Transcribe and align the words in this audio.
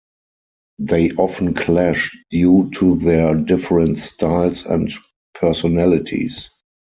They 0.79 1.11
often 1.11 1.53
clash 1.53 2.11
due 2.31 2.71
to 2.77 2.95
their 2.97 3.35
different 3.35 3.99
styles 3.99 4.65
and 4.65 4.91
personalities. 5.35 6.49